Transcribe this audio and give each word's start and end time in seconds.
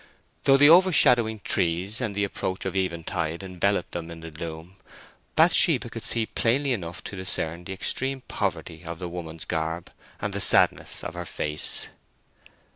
Though 0.45 0.57
the 0.57 0.67
overshadowing 0.71 1.41
trees 1.43 2.01
and 2.01 2.15
the 2.15 2.23
approach 2.23 2.65
of 2.65 2.75
eventide 2.75 3.43
enveloped 3.43 3.91
them 3.91 4.09
in 4.09 4.21
gloom, 4.33 4.77
Bathsheba 5.35 5.91
could 5.91 6.01
see 6.01 6.25
plainly 6.25 6.73
enough 6.73 7.03
to 7.03 7.15
discern 7.15 7.65
the 7.65 7.73
extreme 7.73 8.21
poverty 8.21 8.83
of 8.83 8.97
the 8.97 9.07
woman's 9.07 9.45
garb, 9.45 9.91
and 10.19 10.33
the 10.33 10.41
sadness 10.41 11.03
of 11.03 11.13
her 11.13 11.23
face. 11.25 11.89